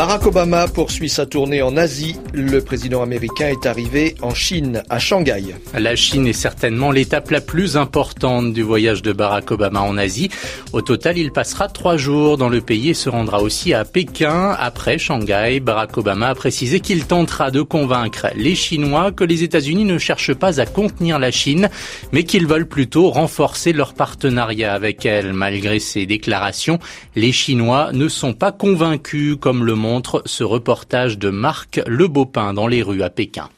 [0.00, 2.16] Barack Obama poursuit sa tournée en Asie.
[2.32, 5.54] Le président américain est arrivé en Chine, à Shanghai.
[5.78, 10.30] La Chine est certainement l'étape la plus importante du voyage de Barack Obama en Asie.
[10.72, 14.56] Au total, il passera trois jours dans le pays et se rendra aussi à Pékin.
[14.58, 19.84] Après Shanghai, Barack Obama a précisé qu'il tentera de convaincre les Chinois que les États-Unis
[19.84, 21.68] ne cherchent pas à contenir la Chine,
[22.12, 25.34] mais qu'ils veulent plutôt renforcer leur partenariat avec elle.
[25.34, 26.78] Malgré ces déclarations,
[27.16, 32.54] les Chinois ne sont pas convaincus comme le montre ce reportage de Marc Le Beaupin
[32.54, 33.48] dans les rues à Pékin.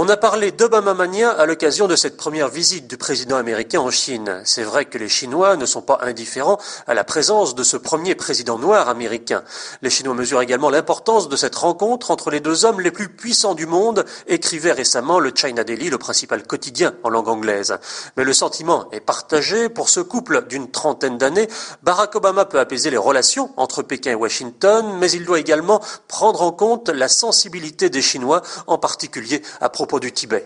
[0.00, 4.42] On a parlé d'Obamamania à l'occasion de cette première visite du président américain en Chine.
[4.44, 8.14] C'est vrai que les Chinois ne sont pas indifférents à la présence de ce premier
[8.14, 9.42] président noir américain.
[9.82, 13.56] Les Chinois mesurent également l'importance de cette rencontre entre les deux hommes les plus puissants
[13.56, 17.76] du monde, écrivait récemment le China Daily, le principal quotidien en langue anglaise.
[18.16, 19.68] Mais le sentiment est partagé.
[19.68, 21.48] Pour ce couple d'une trentaine d'années,
[21.82, 26.42] Barack Obama peut apaiser les relations entre Pékin et Washington, mais il doit également prendre
[26.42, 30.44] en compte la sensibilité des Chinois, en particulier à propos du Tibet.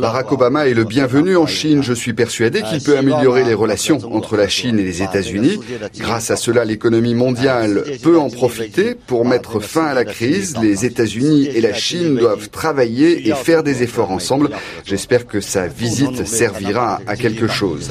[0.00, 1.82] Barack Obama est le bienvenu en Chine.
[1.82, 5.60] Je suis persuadé qu'il peut améliorer les relations entre la Chine et les États-Unis.
[5.96, 10.56] Grâce à cela, l'économie mondiale peut en profiter pour mettre fin à la crise.
[10.60, 14.50] Les États-Unis et la Chine doivent travailler et faire des efforts ensemble.
[14.84, 17.90] J'espère que sa visite servira à quelque chose.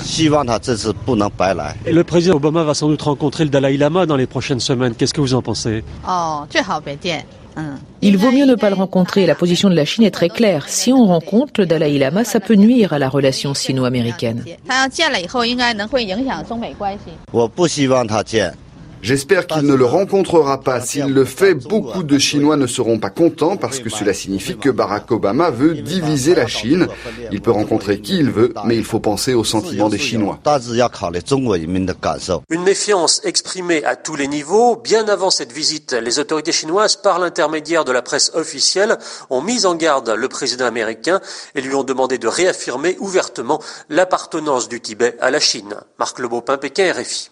[1.85, 4.95] Le président Obama va sans doute rencontrer le Dalai Lama dans les prochaines semaines.
[4.95, 5.83] Qu'est-ce que vous en pensez?
[8.01, 9.25] Il vaut mieux ne pas le rencontrer.
[9.25, 10.69] La position de la Chine est très claire.
[10.69, 14.45] Si on rencontre le Dalai Lama, ça peut nuire à la relation sino-américaine.
[19.01, 20.81] J'espère qu'il ne le rencontrera pas.
[20.81, 24.69] S'il le fait, beaucoup de Chinois ne seront pas contents parce que cela signifie que
[24.69, 26.87] Barack Obama veut diviser la Chine.
[27.31, 30.39] Il peut rencontrer qui il veut, mais il faut penser aux sentiments des Chinois.
[32.49, 34.75] Une méfiance exprimée à tous les niveaux.
[34.75, 38.97] Bien avant cette visite, les autorités chinoises, par l'intermédiaire de la presse officielle,
[39.29, 41.21] ont mis en garde le président américain
[41.55, 45.75] et lui ont demandé de réaffirmer ouvertement l'appartenance du Tibet à la Chine.
[45.97, 47.29] Marc Le Pékin, RFI.